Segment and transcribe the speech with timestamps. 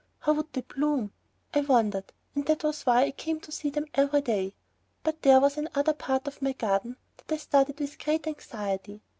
[0.21, 1.13] How would they bloom?
[1.53, 4.55] I wondered, and that was why I came to see them every day.
[5.03, 9.03] But there was another part of my garden that I studied with great anxiety.